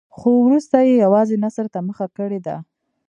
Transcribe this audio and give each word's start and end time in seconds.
خو 0.15 0.29
وروسته 0.45 0.77
یې 0.87 0.93
یوازې 1.03 1.35
نثر 1.43 1.65
ته 1.73 1.79
مخه 1.87 2.05
کړې 2.17 2.39
ده. 2.45 2.55